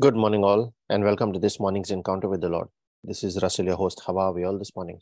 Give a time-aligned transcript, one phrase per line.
[0.00, 2.68] Good morning, all, and welcome to this morning's encounter with the Lord.
[3.04, 4.00] This is Russell, your host.
[4.06, 5.00] How are we all this morning?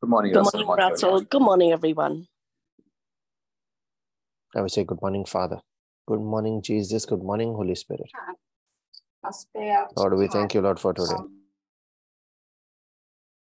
[0.00, 0.64] Good morning, Good Russell.
[0.64, 1.20] morning, Russell.
[1.20, 2.26] Good morning, everyone.
[4.56, 5.60] I would say, Good morning, Father.
[6.08, 7.06] Good morning, Jesus.
[7.06, 8.10] Good morning, Holy Spirit.
[9.96, 11.22] Lord, we thank you, Lord, for today.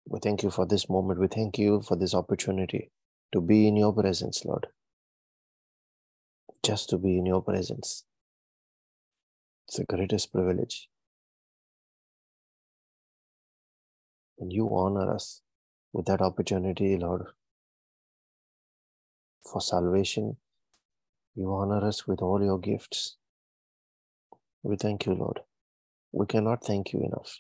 [0.08, 1.20] We thank you for this moment.
[1.20, 2.90] We thank you for this opportunity
[3.34, 4.68] to be in your presence, Lord.
[6.64, 8.06] Just to be in your presence.
[9.68, 10.90] It's the greatest privilege.
[14.38, 15.42] And you honor us
[15.92, 17.28] with that opportunity, Lord.
[19.52, 20.38] For salvation,
[21.36, 23.16] you honor us with all your gifts.
[24.62, 25.40] We thank you, Lord.
[26.12, 27.40] We cannot thank you enough.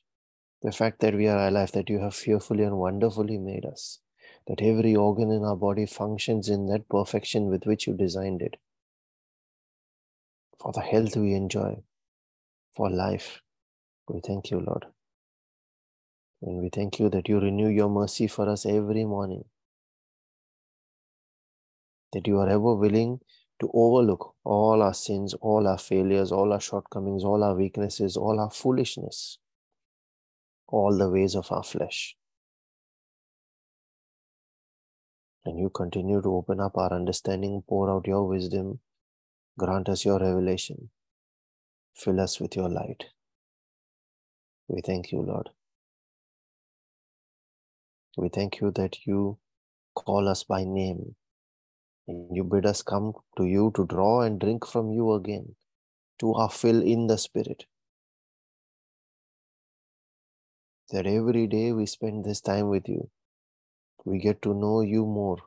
[0.61, 3.99] The fact that we are alive, that you have fearfully and wonderfully made us,
[4.47, 8.57] that every organ in our body functions in that perfection with which you designed it.
[10.59, 11.83] For the health we enjoy,
[12.75, 13.41] for life,
[14.07, 14.85] we thank you, Lord.
[16.41, 19.45] And we thank you that you renew your mercy for us every morning.
[22.13, 23.19] That you are ever willing
[23.61, 28.39] to overlook all our sins, all our failures, all our shortcomings, all our weaknesses, all
[28.39, 29.39] our foolishness,
[30.67, 32.15] all the ways of our flesh.
[35.45, 38.79] And you continue to open up our understanding, pour out your wisdom,
[39.57, 40.89] grant us your revelation,
[41.95, 43.05] fill us with your light.
[44.67, 45.49] We thank you, Lord.
[48.17, 49.37] We thank you that you
[49.95, 51.15] call us by name
[52.07, 55.55] and you bid us come to you to draw and drink from you again,
[56.19, 57.65] to our fill in the Spirit.
[60.91, 63.09] That every day we spend this time with you,
[64.05, 65.37] we get to know you more,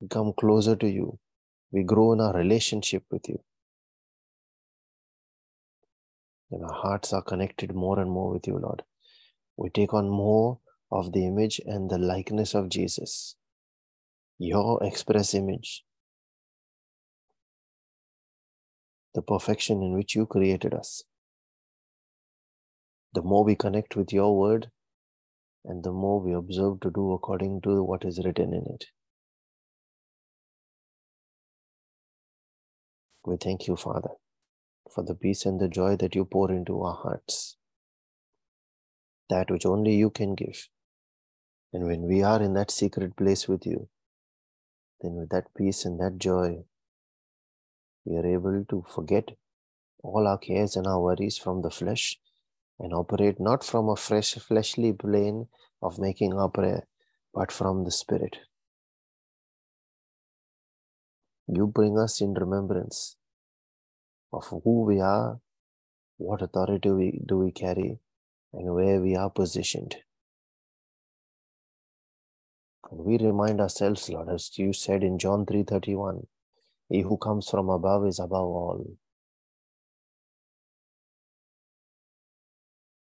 [0.00, 1.18] we come closer to you,
[1.70, 3.40] we grow in our relationship with you.
[6.50, 8.82] And our hearts are connected more and more with you, Lord.
[9.56, 10.60] We take on more
[10.92, 13.36] of the image and the likeness of Jesus,
[14.38, 15.84] your express image,
[19.14, 21.02] the perfection in which you created us.
[23.14, 24.70] The more we connect with your word,
[25.64, 28.84] and the more we observe to do according to what is written in it.
[33.24, 34.10] We thank you, Father,
[34.92, 37.56] for the peace and the joy that you pour into our hearts,
[39.28, 40.68] that which only you can give.
[41.72, 43.88] And when we are in that secret place with you,
[45.00, 46.64] then with that peace and that joy,
[48.04, 49.30] we are able to forget
[50.02, 52.18] all our cares and our worries from the flesh
[52.78, 55.48] and operate not from a fresh fleshly plane
[55.82, 56.86] of making our prayer,
[57.34, 58.36] but from the Spirit.
[61.48, 63.16] You bring us in remembrance
[64.32, 65.40] of who we are,
[66.18, 67.98] what authority we, do we carry,
[68.52, 69.96] and where we are positioned.
[72.90, 76.26] And we remind ourselves, Lord, as you said in John 3:31,
[76.88, 78.86] he who comes from above is above all.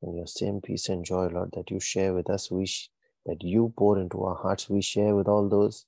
[0.01, 2.89] And your same peace and joy, Lord, that you share with us, we sh-
[3.25, 5.85] that you pour into our hearts, we share with all those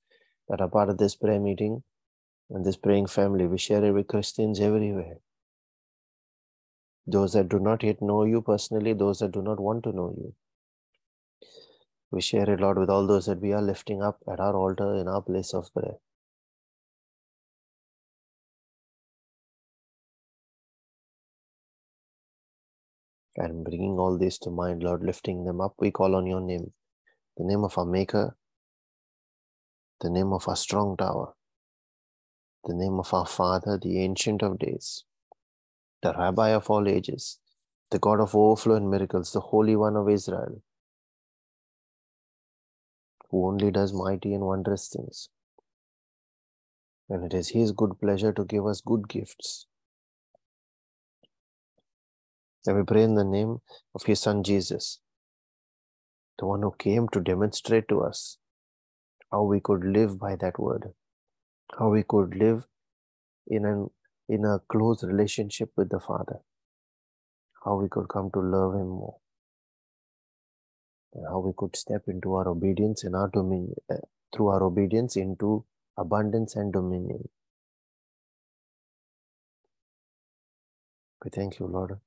[0.49, 1.83] that are part of this prayer meeting
[2.49, 3.47] and this praying family.
[3.47, 5.17] We share it with Christians everywhere.
[7.05, 10.13] Those that do not yet know you personally, those that do not want to know
[10.17, 10.33] you.
[12.11, 14.95] We share it, Lord, with all those that we are lifting up at our altar
[14.95, 15.95] in our place of prayer.
[23.35, 26.71] And bringing all this to mind, Lord, lifting them up, we call on your name,
[27.35, 28.37] the name of our Maker,
[30.01, 31.33] the name of our strong tower,
[32.65, 35.03] the name of our Father, the Ancient of Days,
[36.03, 37.39] the Rabbi of all ages,
[37.91, 40.61] the God of overflow and miracles, the Holy One of Israel,
[43.31, 45.29] who only does mighty and wondrous things.
[47.09, 49.67] And it is His good pleasure to give us good gifts.
[52.67, 53.59] And we pray in the name
[53.95, 54.99] of His Son Jesus,
[56.39, 58.37] the one who came to demonstrate to us
[59.31, 60.93] how we could live by that word,
[61.77, 62.65] how we could live
[63.47, 63.89] in an
[64.29, 66.39] in a close relationship with the Father,
[67.65, 69.17] how we could come to love Him more,
[71.13, 73.95] and how we could step into our obedience in our dominion uh,
[74.33, 75.65] through our obedience into
[75.97, 77.27] abundance and dominion.
[81.23, 81.99] We thank you, Lord.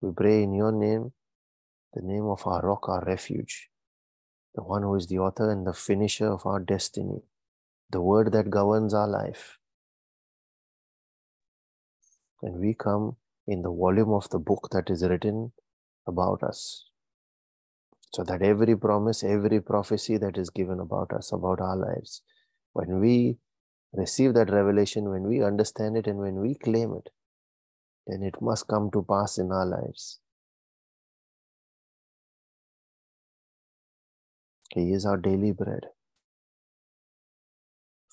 [0.00, 1.12] We pray in your name,
[1.94, 3.68] the name of our rock, our refuge,
[4.54, 7.22] the one who is the author and the finisher of our destiny,
[7.92, 9.58] the word that governs our life.
[12.42, 13.16] And we come
[13.46, 15.52] in the volume of the book that is written
[16.06, 16.86] about us.
[18.12, 22.22] So that every promise, every prophecy that is given about us, about our lives,
[22.72, 23.38] when we
[23.92, 27.10] receive that revelation, when we understand it, and when we claim it,
[28.06, 30.18] then it must come to pass in our lives.
[34.74, 35.86] He is our daily bread,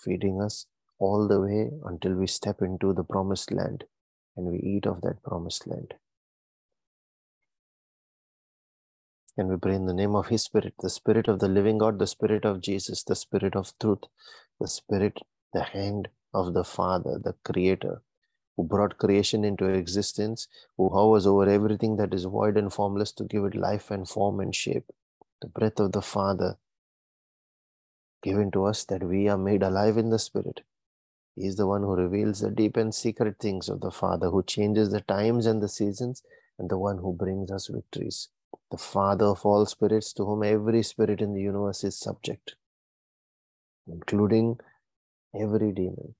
[0.03, 0.65] feeding us
[0.99, 3.85] all the way until we step into the promised land
[4.35, 5.93] and we eat of that promised land.
[9.37, 11.97] And we pray in the name of His Spirit, the Spirit of the living God,
[11.97, 14.03] the Spirit of Jesus, the Spirit of truth,
[14.59, 15.19] the Spirit,
[15.53, 18.01] the hand of the Father, the Creator,
[18.57, 20.47] who brought creation into existence,
[20.77, 24.41] who hovers over everything that is void and formless to give it life and form
[24.41, 24.91] and shape.
[25.41, 26.57] The breath of the Father
[28.21, 30.61] given to us that we are made alive in the Spirit.
[31.35, 34.43] He is the one who reveals the deep and secret things of the Father, who
[34.43, 36.23] changes the times and the seasons,
[36.57, 38.29] and the one who brings us victories
[38.71, 42.55] the Father of all spirits, to whom every spirit in the universe is subject,
[43.87, 44.59] including
[45.39, 46.15] every demon.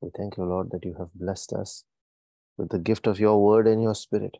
[0.00, 1.84] We thank you, Lord, that you have blessed us
[2.56, 4.36] with the gift of your word and your spirit,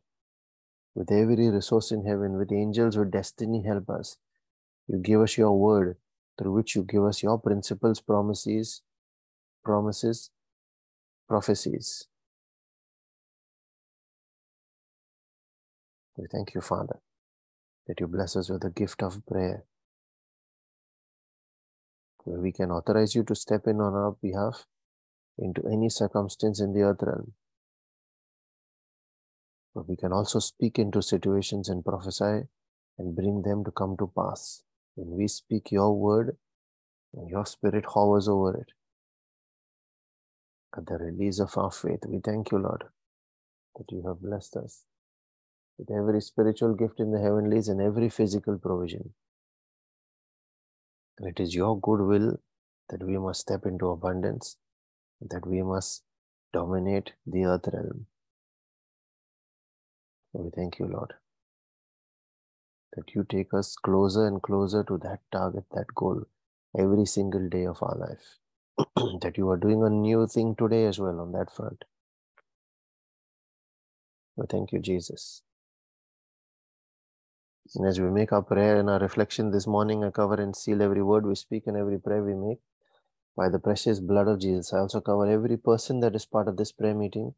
[0.94, 4.16] with every resource in heaven, with angels, with destiny help us.
[4.88, 5.98] You give us your word
[6.38, 8.82] through which you give us your principles, promises,
[9.62, 10.30] promises,
[11.28, 12.06] prophecies.
[16.16, 17.00] We thank you, Father,
[17.86, 19.64] that you bless us with the gift of prayer,
[22.24, 24.66] where we can authorize you to step in on our behalf
[25.38, 27.32] into any circumstance in the earth realm.
[29.74, 32.48] But we can also speak into situations and prophesy
[32.98, 34.62] and bring them to come to pass.
[34.98, 36.36] When we speak your word,
[37.14, 38.72] and your spirit hovers over it.
[40.76, 42.82] At the release of our faith, we thank you, Lord,
[43.76, 44.82] that you have blessed us
[45.78, 49.14] with every spiritual gift in the heavenlies and every physical provision.
[51.18, 52.40] And it is your good will
[52.90, 54.56] that we must step into abundance,
[55.20, 56.02] that we must
[56.52, 58.06] dominate the earth realm.
[60.32, 61.14] We thank you, Lord,
[62.98, 66.24] that you take us closer and closer to that target, that goal,
[66.76, 68.38] every single day of our life.
[69.22, 71.84] that you are doing a new thing today as well on that front.
[74.36, 75.42] We thank you, Jesus.
[77.74, 80.82] And as we make our prayer and our reflection this morning, I cover and seal
[80.82, 82.58] every word we speak and every prayer we make
[83.36, 84.72] by the precious blood of Jesus.
[84.72, 87.34] I also cover every person that is part of this prayer meeting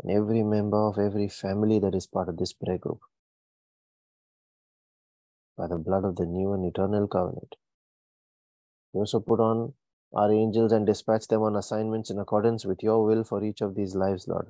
[0.00, 3.00] and every member of every family that is part of this prayer group
[5.56, 7.56] by the blood of the new and eternal covenant.
[8.92, 9.74] We also put on
[10.14, 13.74] our angels and dispatch them on assignments in accordance with your will for each of
[13.74, 14.48] these lives, Lord.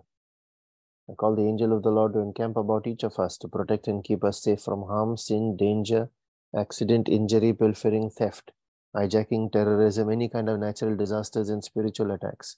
[1.08, 3.86] I call the angel of the Lord to encamp about each of us to protect
[3.86, 6.10] and keep us safe from harm, sin, danger,
[6.54, 8.50] accident, injury, pilfering, theft,
[8.94, 12.56] hijacking, terrorism, any kind of natural disasters and spiritual attacks.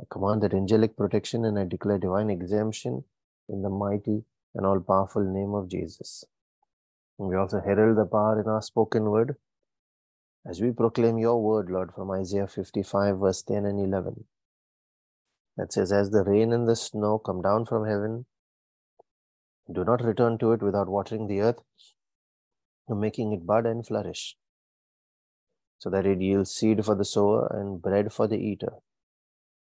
[0.00, 3.04] I command that angelic protection and I declare divine exemption
[3.48, 4.24] in the mighty
[4.54, 6.24] and all powerful name of Jesus.
[7.18, 9.36] We also herald the power in our spoken word
[10.44, 14.24] as we proclaim your word, Lord, from Isaiah 55, verse 10 and 11
[15.56, 18.26] that says, As the rain and the snow come down from heaven,
[19.72, 21.60] do not return to it without watering the earth
[22.88, 24.36] and making it bud and flourish,
[25.78, 28.72] so that it yields seed for the sower and bread for the eater.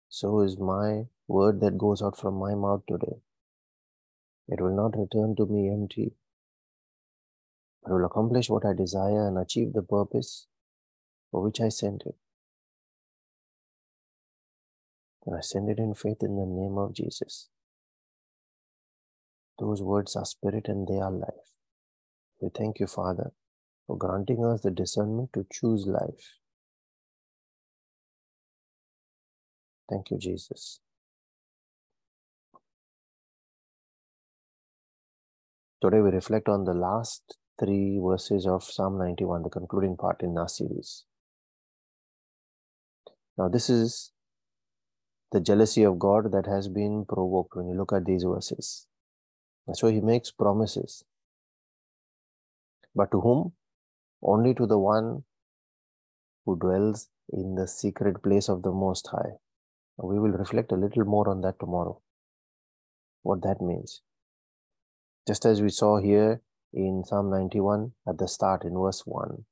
[0.10, 3.18] So is my word that goes out from my mouth today.
[4.48, 6.14] It will not return to me empty,
[7.84, 10.48] but will accomplish what I desire and achieve the purpose
[11.32, 12.16] for which I sent it.
[15.26, 17.50] And I send it in faith in the name of Jesus.
[19.60, 21.54] Those words are spirit and they are life.
[22.42, 23.32] We thank you, Father,
[23.88, 26.40] for granting us the discernment to choose life.
[29.90, 30.80] Thank you, Jesus.
[35.82, 40.38] Today we reflect on the last three verses of Psalm 91, the concluding part in
[40.38, 41.04] our series.
[43.38, 44.12] Now, this is
[45.32, 48.88] the jealousy of God that has been provoked when you look at these verses.
[49.66, 51.04] That's why he makes promises.
[52.96, 53.54] But to whom?
[54.22, 55.24] Only to the one
[56.46, 59.38] who dwells in the secret place of the Most High.
[59.98, 62.02] We will reflect a little more on that tomorrow,
[63.22, 64.02] what that means.
[65.28, 66.42] Just as we saw here
[66.74, 69.46] in Psalm 91 at the start in verse 1.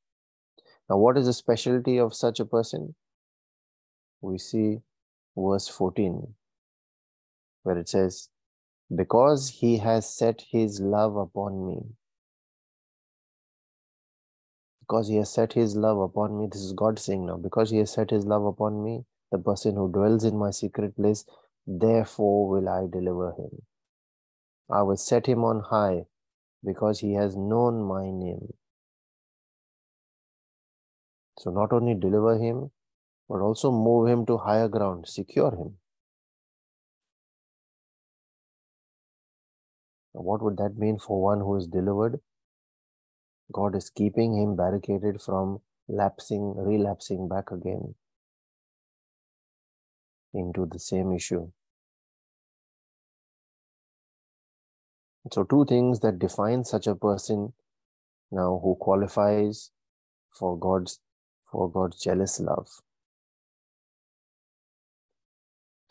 [0.89, 2.95] Now, what is the specialty of such a person?
[4.21, 4.79] We see
[5.35, 6.33] verse 14
[7.63, 8.29] where it says,
[8.93, 11.81] Because he has set his love upon me.
[14.81, 16.47] Because he has set his love upon me.
[16.51, 19.75] This is God saying now, because he has set his love upon me, the person
[19.75, 21.23] who dwells in my secret place,
[21.65, 23.61] therefore will I deliver him.
[24.69, 26.05] I will set him on high
[26.63, 28.53] because he has known my name.
[31.39, 32.71] So, not only deliver him,
[33.27, 35.77] but also move him to higher ground, secure him.
[40.13, 42.19] What would that mean for one who is delivered?
[43.51, 47.95] God is keeping him barricaded from lapsing, relapsing back again
[50.33, 51.51] into the same issue.
[55.29, 57.53] So, two things that define such a person
[58.31, 59.71] now who qualifies
[60.31, 60.99] for God's
[61.51, 62.69] for God's jealous love.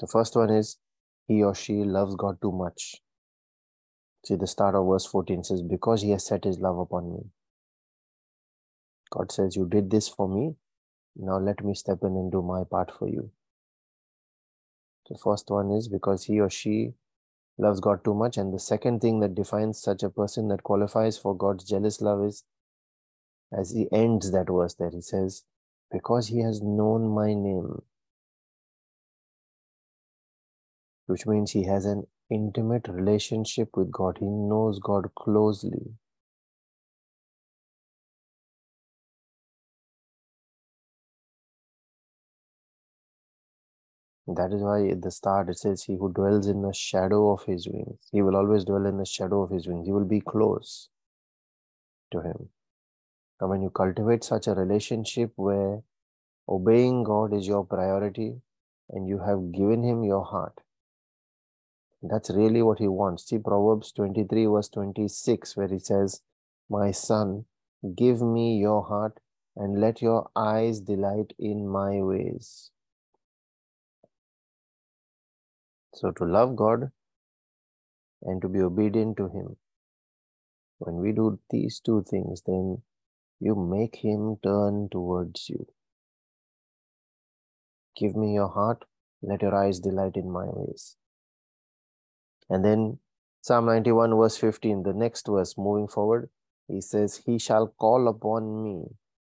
[0.00, 0.78] The first one is
[1.28, 2.96] he or she loves God too much.
[4.24, 7.20] See, the start of verse 14 says, Because he has set his love upon me.
[9.10, 10.56] God says, You did this for me.
[11.16, 13.30] Now let me step in and do my part for you.
[15.08, 16.94] The first one is because he or she
[17.60, 18.36] loves God too much.
[18.36, 22.24] And the second thing that defines such a person that qualifies for God's jealous love
[22.24, 22.44] is
[23.52, 25.44] as he ends that verse there, he says,
[25.90, 27.82] Because he has known my name,
[31.06, 34.18] which means he has an intimate relationship with God.
[34.20, 35.94] He knows God closely.
[44.36, 47.44] That is why at the start it says, He who dwells in the shadow of
[47.44, 49.86] his wings, he will always dwell in the shadow of his wings.
[49.86, 50.88] He will be close
[52.12, 52.48] to him.
[53.40, 55.82] And when you cultivate such a relationship where
[56.48, 58.40] obeying God is your priority
[58.90, 60.60] and you have given him your heart,
[62.02, 63.28] that's really what he wants.
[63.28, 66.22] See Proverbs 23, verse 26, where he says,
[66.68, 67.46] My son,
[67.96, 69.18] give me your heart
[69.56, 72.70] and let your eyes delight in my ways.
[75.94, 76.90] So, to love God
[78.22, 79.56] and to be obedient to Him,
[80.78, 82.82] when we do these two things, then
[83.40, 85.66] you make Him turn towards you.
[87.96, 88.84] Give me your heart,
[89.22, 90.96] let your eyes delight in my ways.
[92.48, 92.98] And then
[93.42, 96.28] Psalm 91, verse 15, the next verse moving forward,
[96.68, 98.84] he says, He shall call upon me.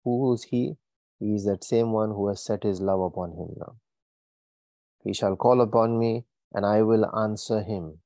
[0.04, 0.76] Who is he?
[1.18, 3.76] He is that same one who has set his love upon him now.
[5.04, 7.98] He shall call upon me, and I will answer him.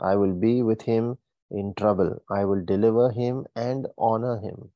[0.00, 1.18] I will be with him
[1.50, 2.22] in trouble.
[2.30, 4.70] I will deliver him and honor him.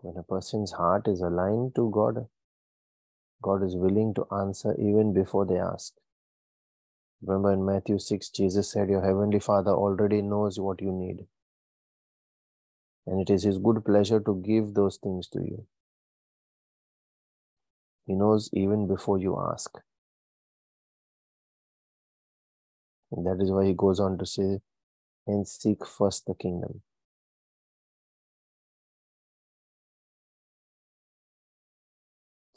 [0.00, 2.28] When a person's heart is aligned to God,
[3.42, 5.94] God is willing to answer even before they ask.
[7.22, 11.26] Remember in Matthew 6, Jesus said, Your heavenly Father already knows what you need.
[13.06, 15.66] And it is His good pleasure to give those things to you.
[18.08, 19.70] He knows even before you ask.
[23.12, 24.60] And that is why he goes on to say,
[25.26, 26.82] and seek first the kingdom.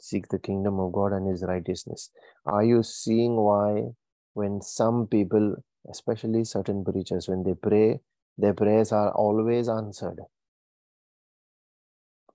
[0.00, 2.10] Seek the kingdom of God and his righteousness.
[2.46, 3.90] Are you seeing why,
[4.34, 5.56] when some people,
[5.90, 8.00] especially certain preachers, when they pray,
[8.38, 10.20] their prayers are always answered?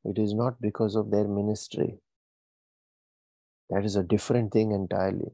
[0.06, 2.00] It is not because of their ministry,
[3.70, 5.32] that is a different thing entirely.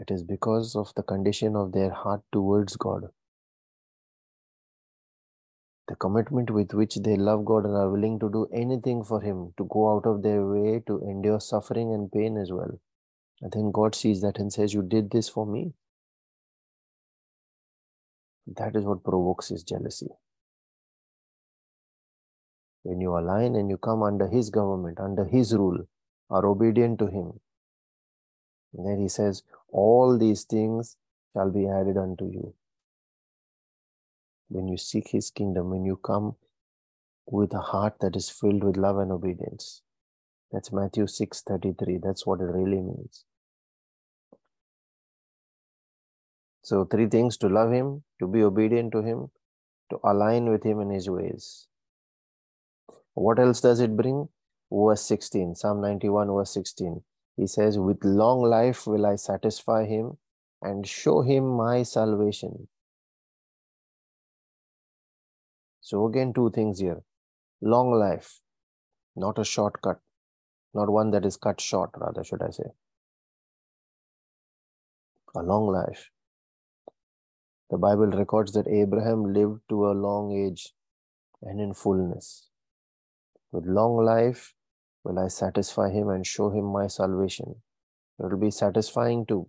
[0.00, 3.08] It is because of the condition of their heart towards God.
[5.88, 9.54] The commitment with which they love God and are willing to do anything for Him,
[9.56, 12.78] to go out of their way to endure suffering and pain as well.
[13.44, 15.72] I think God sees that and says, You did this for me.
[18.46, 20.08] That is what provokes His jealousy.
[22.82, 25.86] When you align and you come under His government, under His rule,
[26.30, 27.40] are obedient to him.
[28.74, 30.96] And then he says, All these things
[31.32, 32.54] shall be added unto you.
[34.48, 36.36] When you seek his kingdom, when you come
[37.30, 39.82] with a heart that is filled with love and obedience.
[40.50, 41.98] That's Matthew 6 33.
[42.02, 43.24] That's what it really means.
[46.62, 49.30] So, three things to love him, to be obedient to him,
[49.90, 51.66] to align with him in his ways.
[53.14, 54.28] What else does it bring?
[54.70, 57.02] Verse 16, Psalm 91, verse 16.
[57.36, 60.18] He says, With long life will I satisfy him
[60.60, 62.68] and show him my salvation.
[65.80, 67.02] So, again, two things here
[67.62, 68.40] long life,
[69.16, 70.00] not a shortcut,
[70.74, 72.70] not one that is cut short, rather, should I say.
[75.34, 76.10] A long life.
[77.70, 80.72] The Bible records that Abraham lived to a long age
[81.42, 82.48] and in fullness.
[83.52, 84.54] With long life
[85.08, 87.56] will I satisfy him and show him my salvation.
[88.18, 89.48] It will be satisfying too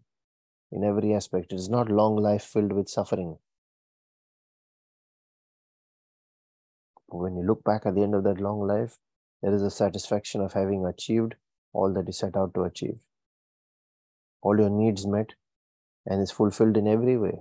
[0.72, 1.52] in every aspect.
[1.52, 3.38] It is not long life filled with suffering.
[7.08, 9.00] When you look back at the end of that long life,
[9.42, 11.36] there is a satisfaction of having achieved
[11.74, 13.00] all that you set out to achieve.
[14.42, 15.34] All your needs met
[16.06, 17.40] and is fulfilled in every way.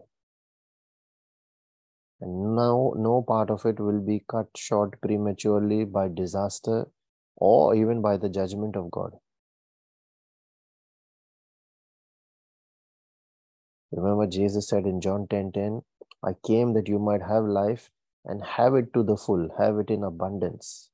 [2.21, 6.89] And now, no part of it will be cut short prematurely by disaster
[7.39, 9.13] or even by the judgment of God.
[13.93, 15.83] Remember, Jesus said in John 10 10,
[16.23, 17.91] I came that you might have life
[18.25, 20.91] and have it to the full, have it in abundance,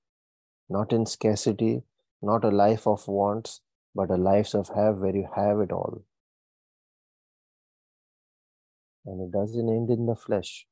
[0.68, 1.82] not in scarcity,
[2.22, 3.60] not a life of wants,
[3.94, 6.04] but a life of have where you have it all.
[9.06, 10.66] And it doesn't end in the flesh.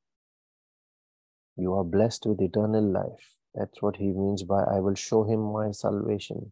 [1.57, 3.42] You are blessed with eternal life.
[3.55, 6.51] That's what he means by I will show him my salvation.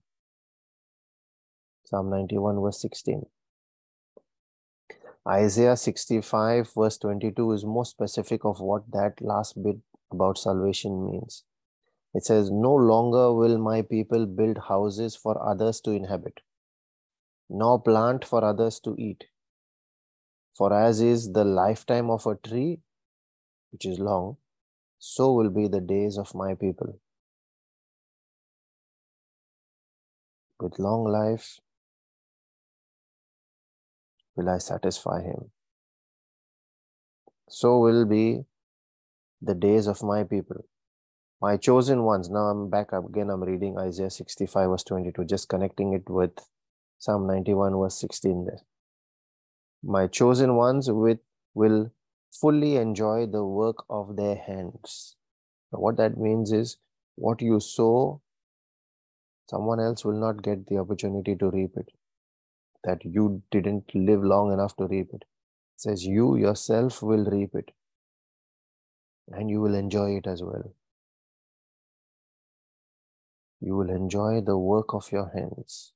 [1.84, 3.26] Psalm 91, verse 16.
[5.28, 9.78] Isaiah 65, verse 22 is more specific of what that last bit
[10.12, 11.44] about salvation means.
[12.14, 16.42] It says, No longer will my people build houses for others to inhabit,
[17.50, 19.26] nor plant for others to eat.
[20.56, 22.82] For as is the lifetime of a tree,
[23.72, 24.38] which is long,
[25.04, 27.00] so will be the days of my people.
[30.60, 31.60] With long life
[34.36, 35.50] will I satisfy him.
[37.50, 38.44] So will be
[39.42, 40.66] the days of my people,
[41.42, 42.30] my chosen ones.
[42.30, 43.32] Now I'm back up again.
[43.32, 46.38] I'm reading Isaiah 65, verse 22, just connecting it with
[47.00, 48.62] Psalm 91, verse 16 there.
[49.84, 51.18] My chosen ones with
[51.56, 51.92] will
[52.32, 55.16] fully enjoy the work of their hands.
[55.72, 56.78] Now, what that means is
[57.16, 58.22] what you sow,
[59.50, 61.90] someone else will not get the opportunity to reap it.
[62.84, 65.24] That you didn't live long enough to reap it.
[65.24, 65.28] it
[65.78, 67.72] says you yourself will reap it
[69.32, 70.74] and you will enjoy it as well.
[73.60, 75.94] You will enjoy the work of your hands.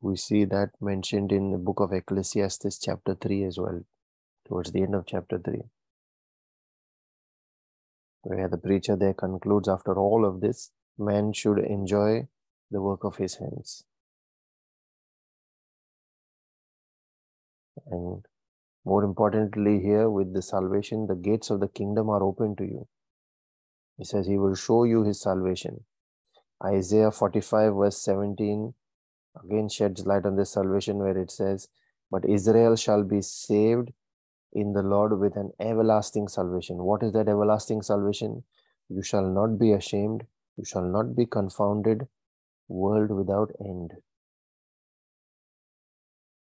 [0.00, 3.82] We see that mentioned in the book of Ecclesiastes, chapter 3, as well,
[4.48, 5.62] towards the end of chapter 3,
[8.22, 12.28] where the preacher there concludes after all of this, man should enjoy
[12.70, 13.84] the work of his hands.
[17.86, 18.24] And
[18.84, 22.88] more importantly, here with the salvation, the gates of the kingdom are open to you.
[23.98, 25.84] He says, He will show you His salvation.
[26.64, 28.74] Isaiah 45, verse 17,
[29.44, 31.68] again sheds light on this salvation where it says,
[32.10, 33.92] But Israel shall be saved
[34.52, 36.78] in the Lord with an everlasting salvation.
[36.78, 38.44] What is that everlasting salvation?
[38.88, 42.08] You shall not be ashamed, you shall not be confounded,
[42.68, 43.94] world without end.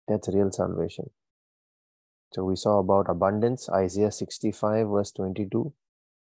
[0.08, 1.10] That's real salvation.
[2.32, 5.72] So we saw about abundance, Isaiah 65, verse 22,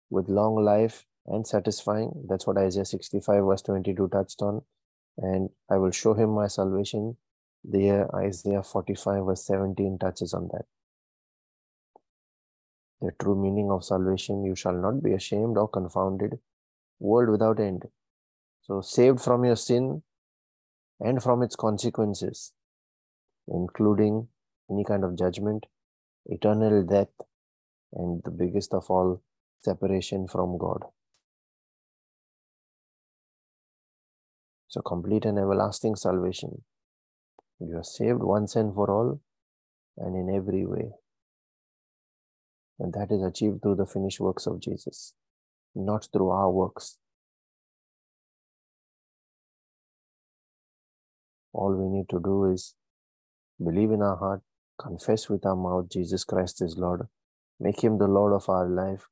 [0.08, 2.24] with long life and satisfying.
[2.28, 4.62] That's what Isaiah 65, verse 22 touched on.
[5.18, 7.16] And I will show him my salvation.
[7.64, 10.66] There, Isaiah 45, verse 17 touches on that.
[13.00, 16.38] The true meaning of salvation you shall not be ashamed or confounded,
[16.98, 17.84] world without end.
[18.62, 20.02] So, saved from your sin
[21.00, 22.52] and from its consequences
[23.48, 24.28] including
[24.70, 25.66] any kind of judgment,
[26.26, 27.08] eternal death,
[27.92, 29.22] and the biggest of all,
[29.62, 30.82] separation from God.
[34.76, 36.62] So, complete and everlasting salvation.
[37.60, 39.20] You are saved once and for all
[39.96, 40.90] and in every way.
[42.78, 45.14] And that is achieved through the finished works of Jesus,
[45.74, 46.98] not through our works.
[51.54, 52.74] All we need to do is
[53.64, 54.42] believe in our heart,
[54.78, 57.08] confess with our mouth Jesus Christ is Lord,
[57.58, 59.08] make him the Lord of our life,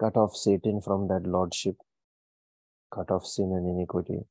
[0.00, 1.76] cut off Satan from that lordship,
[2.90, 4.24] cut off sin and iniquity.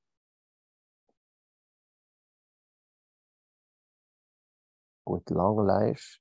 [5.05, 6.19] With long life,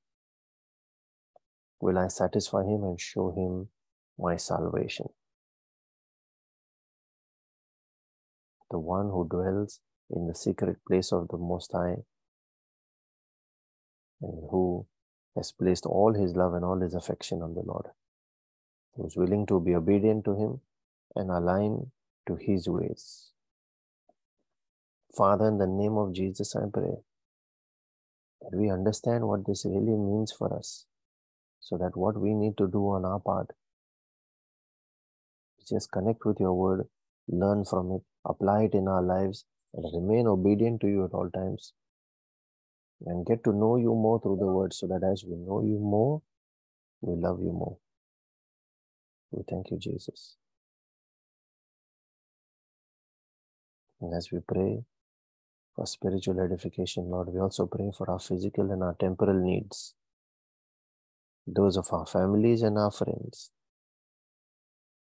[1.81, 3.68] will I satisfy him and show him
[4.18, 5.09] my salvation.
[8.71, 11.99] The one who dwells in the secret place of the Most High
[14.23, 14.87] and who
[15.37, 17.87] has placed all his love and all his affection on the Lord.
[18.97, 20.61] who's willing to be obedient to Him
[21.16, 21.90] and align
[22.27, 23.31] to His ways.
[25.16, 26.97] Father, in the name of Jesus, I pray
[28.43, 30.87] that we understand what this really means for us
[31.61, 33.51] so that what we need to do on our part
[35.61, 36.87] is just connect with your word,
[37.29, 41.31] learn from it, apply it in our lives, and remain obedient to you at all
[41.31, 41.73] times.
[43.05, 45.79] And get to know you more through the word so that as we know you
[45.79, 46.23] more,
[47.01, 47.79] we love you more.
[49.31, 50.37] We thank you, Jesus.
[54.01, 54.85] And as we pray
[55.75, 59.95] for spiritual edification, Lord, we also pray for our physical and our temporal needs,
[61.47, 63.51] those of our families and our friends.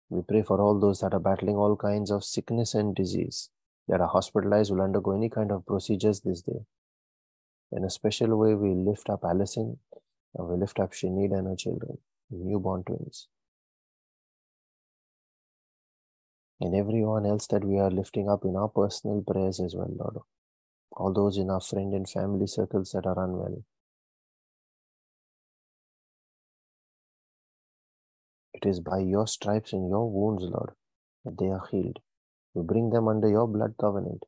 [0.09, 3.49] We pray for all those that are battling all kinds of sickness and disease,
[3.87, 6.65] that are hospitalized, will undergo any kind of procedures this day.
[7.71, 9.77] In a special way, we lift up Allison
[10.35, 11.97] and we lift up Shanid and her children,
[12.31, 13.27] newborn twins.
[16.59, 20.23] And everyone else that we are lifting up in our personal prayers as well, Lord.
[20.97, 23.63] All those in our friend and family circles that are unwell.
[28.55, 30.71] It is by your stripes and your wounds, Lord,
[31.23, 31.99] that they are healed.
[32.55, 34.23] We bring them under your blood covenant.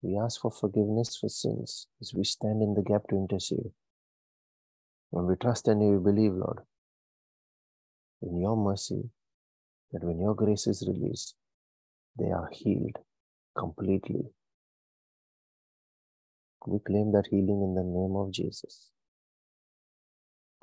[0.00, 3.72] We ask for forgiveness for sins as we stand in the gap to intercede.
[5.10, 6.60] When we trust and we believe, Lord,
[8.22, 9.10] in your mercy,
[9.92, 11.34] that when your grace is released,
[12.18, 12.96] they are healed
[13.56, 14.30] completely.
[16.66, 18.90] We claim that healing in the name of Jesus.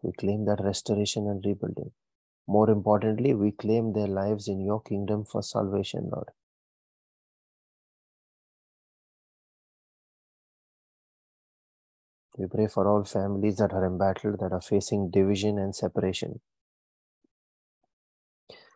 [0.02, 1.92] We claim that restoration and rebuilding.
[2.48, 6.30] More importantly, we claim their lives in your kingdom for salvation, Lord.
[12.38, 16.40] We pray for all families that are embattled, that are facing division and separation.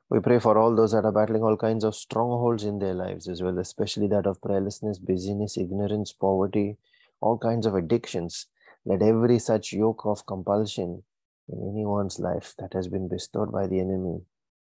[0.09, 3.27] We pray for all those that are battling all kinds of strongholds in their lives
[3.27, 6.77] as well, especially that of prayerlessness, busyness, ignorance, poverty,
[7.25, 8.45] all kinds of addictions.
[8.85, 11.03] Let every such yoke of compulsion
[11.49, 14.19] in anyone's life that has been bestowed by the enemy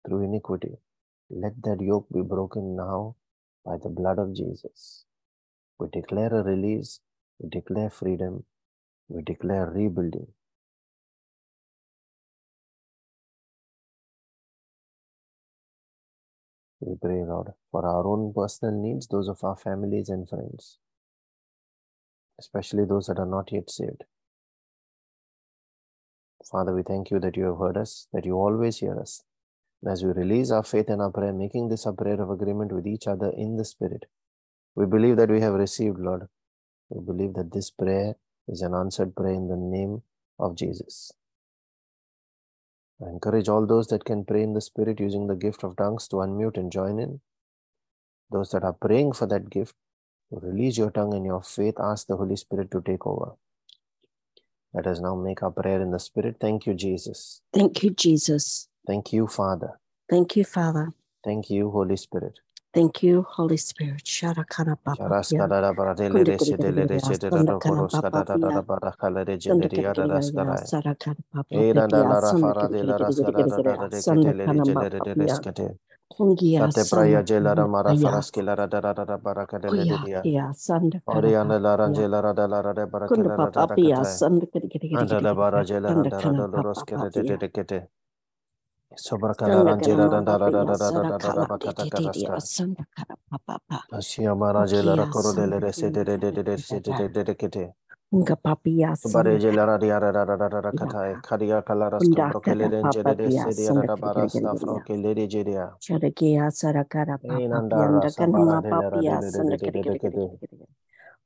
[0.06, 0.76] through iniquity,
[1.30, 3.16] let that yoke be broken now
[3.66, 5.06] by the blood of Jesus.
[5.80, 7.00] We declare a release,
[7.40, 8.44] we declare freedom,
[9.08, 10.28] we declare rebuilding.
[16.80, 20.78] We pray, Lord, for our own personal needs, those of our families and friends,
[22.40, 24.04] especially those that are not yet saved.
[26.52, 29.24] Father, we thank you that you have heard us, that you always hear us.
[29.82, 32.72] And as we release our faith and our prayer, making this a prayer of agreement
[32.72, 34.06] with each other in the Spirit,
[34.76, 36.28] we believe that we have received, Lord.
[36.90, 38.16] We believe that this prayer
[38.48, 40.04] is an answered prayer in the name
[40.40, 41.12] of Jesus.
[43.02, 46.08] I encourage all those that can pray in the Spirit using the gift of tongues
[46.10, 47.22] to unmute and join in.
[48.32, 49.76] Those that are praying for that gift,
[50.32, 53.34] release your tongue and your faith, ask the Holy Spirit to take over.
[54.74, 56.38] Let us now make our prayer in the Spirit.
[56.40, 57.42] Thank you, Jesus.
[57.54, 58.68] Thank you, Jesus.
[58.86, 59.80] Thank you, Father.
[60.10, 60.92] Thank you, Father.
[61.24, 62.40] Thank you, Holy Spirit.
[62.76, 64.06] Thank you, Holy Spirit.
[64.06, 65.00] Sharakana Baba.
[65.00, 70.72] Sharaskadara baradele resedele resedele koroskadara barakale regeneria raskara.
[71.52, 75.78] Era dalla rafara de la raskadara reketele regelere reskete.
[76.58, 80.28] Tate praya gelara mara faraskela rada rada barakadele redia.
[81.08, 84.24] Oriana la rangela rada la rada barakela rada rakata.
[84.94, 87.88] Anda la barajela rada rada roskele rekete.
[87.88, 88.05] Sobrakala rangela
[98.16, 101.22] Nga papia Bareje la radia rada rada rada kata.
[101.22, 105.74] Kadia kalaras kambrokele rengele resedia rada baras la frokele regedia.
[105.80, 110.36] Charakia sarakara papa Inandara yanda kanama sabara de la papia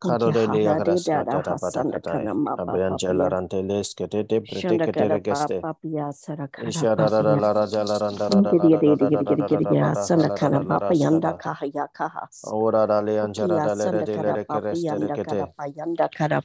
[0.06, 1.38] rada sanda de kiri kiri kiri de kiri Karo de lia Hara de graska dada
[1.38, 2.10] jada hasanda batakatai.
[2.10, 5.64] kanama Abeangela papia ranteles kete de Shanda pretekete kara regeste.
[5.64, 8.80] papia sarakara Ishara da da papia la raja la randa da da da Ngiri da
[8.80, 10.50] giri da giri da da giri da giri da da giri bara hasanda kala da
[10.50, 11.40] da kana la papa yanda raskada.
[11.40, 14.46] kahaya kahas Ora da le anjara Ukia da le de sanda de le kara de
[14.48, 15.54] papa kereste yanda kara rekete.
[15.58, 16.42] pa yanda kara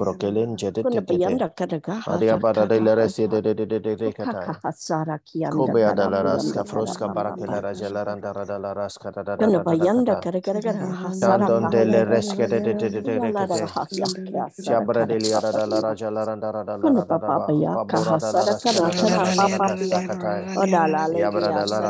[0.00, 1.96] brokelen jete tete piyanda kadaga
[2.42, 6.22] para de la resi de de de de de kata hasara kiyanda kobe ada la
[6.22, 10.16] raska froska para ke la rajala randa rada la raska da da da da piyanda
[10.16, 13.34] kadaga kadaga hasara don de la reske de de de de de de
[14.64, 17.18] shabra de la rada la rajala randa rada la rada
[17.88, 18.44] ka la le
[21.20, 21.30] ya
[21.66, 21.80] la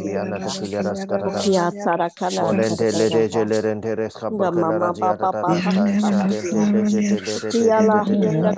[7.53, 8.53] Yala Hinda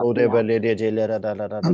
[0.00, 1.72] Ode bele de jelera da la da da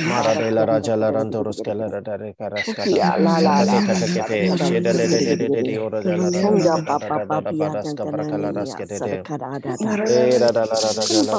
[0.00, 2.88] Mara de la raja la rando ruska la da re karaska.
[3.26, 6.30] La la la ka ka ke sheda de de de de de ora da la
[6.30, 6.60] da da
[7.54, 9.26] da raska para kala raska de de.
[10.04, 11.38] E da da la da da la.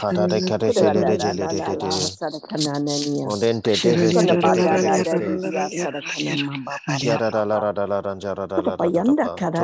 [0.00, 2.16] Kada de ka de sheda de de de de de.
[8.64, 9.25] La la.
[9.26, 9.58] Papa,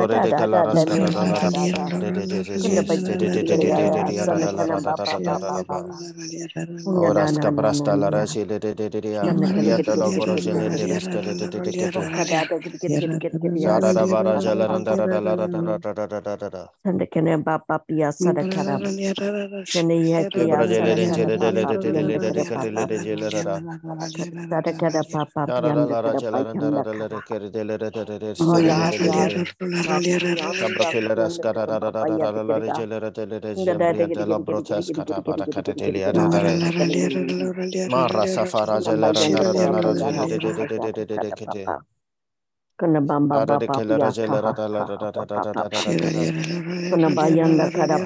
[37.89, 38.79] Mara safara
[42.79, 43.45] Kena bamba
[46.89, 47.97] Kena bayang kada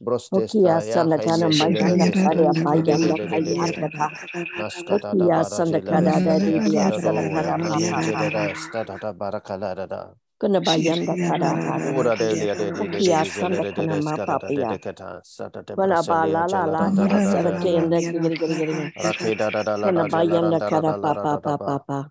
[0.00, 4.10] Brostesta Okia ya salakana mayanda kaya mayanda kaya Haimeshele kata.
[4.58, 8.44] Naskata da Okia salakana jelere da steya diya kadaro ya salakana papa maninte de papa.
[8.48, 10.02] resta da da barakala da da.
[10.40, 11.94] Kuna bayanda kada hari.
[11.98, 14.26] Ura de de de de de de Okia de jelere de salakana de ma skara
[14.26, 14.68] da papa de ya.
[14.70, 17.60] de kata sata de Kuna ba la la la da da da ya da da
[17.70, 17.88] da.
[17.88, 18.74] salakenda giri giri giri.
[19.04, 21.12] Rake da da da la Kuna da jela da bayanda da da kada da la
[21.14, 21.70] da papa da da papa ba.
[21.86, 22.10] papa.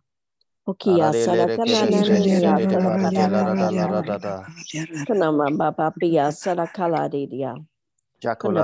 [0.87, 3.05] Ara Okia de le salakana de na na se na se ya de de bara
[3.05, 4.17] salakada jela da da da da la da da da.
[4.17, 4.35] da da.
[5.05, 7.55] Kuna ma papa ya salakala diya.
[8.23, 8.63] Jacola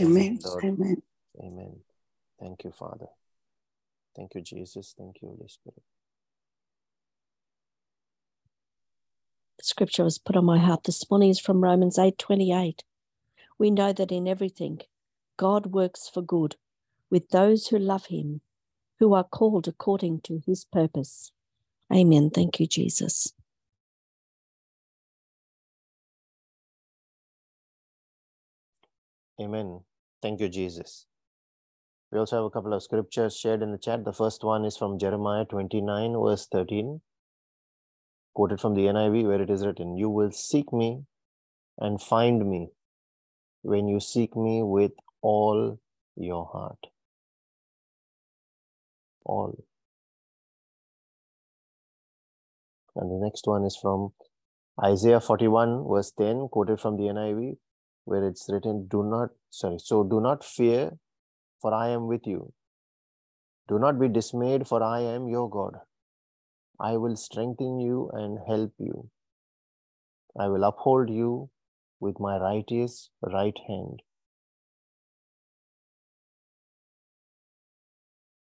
[0.00, 0.38] Amen.
[0.44, 0.64] Lord.
[0.64, 1.02] Amen.
[1.40, 1.76] Amen.
[2.40, 3.06] Thank you, Father.
[4.16, 4.94] Thank you, Jesus.
[4.96, 5.82] Thank you, Holy Spirit.
[9.58, 12.82] The scripture was put on my heart this morning is from Romans 8:28.
[13.58, 14.80] We know that in everything
[15.36, 16.56] God works for good
[17.10, 18.40] with those who love him,
[18.98, 21.32] who are called according to his purpose.
[21.92, 22.30] Amen.
[22.30, 23.32] Thank you, Jesus.
[29.40, 29.80] Amen.
[30.22, 31.06] Thank you, Jesus.
[32.10, 34.04] We also have a couple of scriptures shared in the chat.
[34.04, 37.00] The first one is from Jeremiah 29, verse 13,
[38.34, 41.04] quoted from the NIV, where it is written, You will seek me
[41.78, 42.68] and find me
[43.62, 44.92] when you seek me with
[45.22, 45.80] all
[46.16, 46.78] your heart.
[49.24, 49.64] All.
[52.94, 54.12] And the next one is from
[54.82, 57.56] Isaiah 41, verse 10, quoted from the NIV,
[58.04, 60.92] where it's written, Do not, sorry, so do not fear,
[61.60, 62.52] for I am with you.
[63.68, 65.76] Do not be dismayed, for I am your God.
[66.80, 69.08] I will strengthen you and help you.
[70.38, 71.50] I will uphold you
[72.00, 74.02] with my righteous right hand.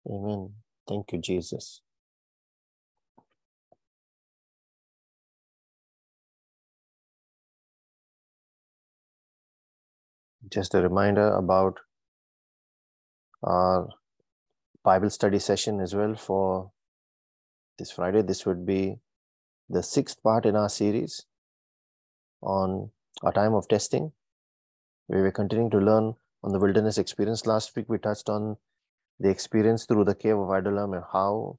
[0.08, 0.54] Amen.
[0.88, 1.80] Thank you, Jesus.
[10.54, 11.80] Just a reminder about
[13.42, 13.88] our
[14.84, 16.70] Bible study session as well for
[17.76, 18.22] this Friday.
[18.22, 19.00] This would be
[19.68, 21.26] the sixth part in our series
[22.40, 22.90] on
[23.24, 24.12] our time of testing.
[25.08, 26.14] We were continuing to learn
[26.44, 27.46] on the wilderness experience.
[27.46, 28.56] Last week, we touched on
[29.18, 31.58] the experience through the cave of Adullam and how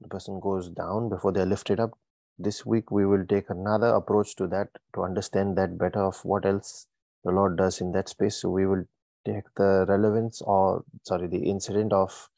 [0.00, 1.98] the person goes down before they're lifted up.
[2.38, 6.46] This week, we will take another approach to that to understand that better of what
[6.46, 6.86] else
[7.28, 8.36] the Lord does in that space.
[8.42, 8.84] So, we will
[9.24, 12.30] take the relevance or, sorry, the incident of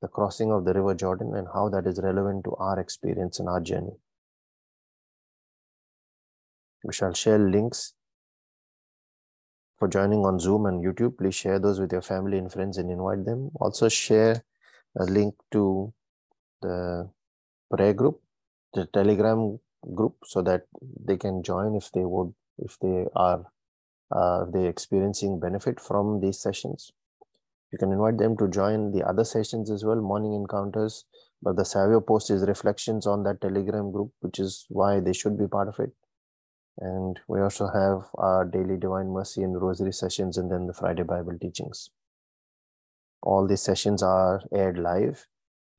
[0.00, 3.48] the crossing of the river Jordan and how that is relevant to our experience and
[3.48, 3.96] our journey.
[6.84, 7.94] We shall share links
[9.78, 11.18] for joining on Zoom and YouTube.
[11.18, 13.50] Please share those with your family and friends and invite them.
[13.60, 14.44] Also, share
[14.96, 15.92] a link to
[16.62, 17.10] the
[17.72, 18.20] prayer group,
[18.74, 19.58] the Telegram
[19.94, 20.66] group, so that
[21.04, 23.44] they can join if they would, if they are,
[24.10, 26.92] uh, they're experiencing benefit from these sessions.
[27.72, 31.04] You can invite them to join the other sessions as well, morning encounters.
[31.42, 35.38] But the Savio post is reflections on that Telegram group, which is why they should
[35.38, 35.92] be part of it.
[36.78, 41.02] And we also have our daily Divine Mercy and Rosary sessions, and then the Friday
[41.02, 41.90] Bible teachings.
[43.22, 45.26] All these sessions are aired live,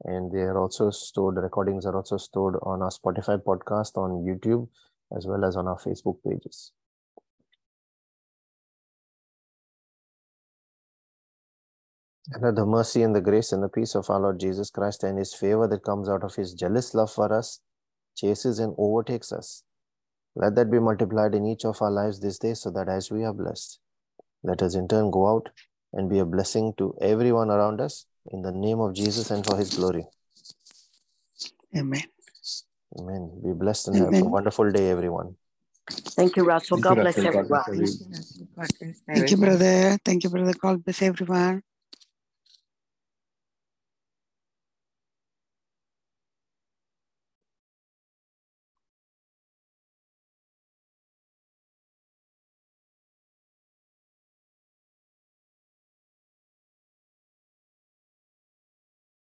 [0.03, 4.25] and they are also stored, the recordings are also stored on our Spotify podcast, on
[4.25, 4.67] YouTube,
[5.15, 6.71] as well as on our Facebook pages.
[12.31, 15.03] And that the mercy and the grace and the peace of our Lord Jesus Christ
[15.03, 17.59] and his favor that comes out of his jealous love for us
[18.15, 19.63] chases and overtakes us.
[20.35, 23.23] Let that be multiplied in each of our lives this day so that as we
[23.23, 23.79] are blessed,
[24.43, 25.49] let us in turn go out
[25.93, 29.57] and be a blessing to everyone around us in the name of Jesus and for
[29.57, 30.05] his glory.
[31.75, 32.03] Amen.
[32.99, 33.41] Amen.
[33.43, 35.35] Be blessed and have a wonderful day, everyone.
[35.89, 36.77] Thank you, Russell.
[36.77, 37.43] Thank God you, bless Russell.
[37.47, 38.93] Bless everyone.
[39.07, 39.97] Thank you, brother.
[40.05, 40.53] Thank you, brother.
[40.53, 41.63] God bless everyone.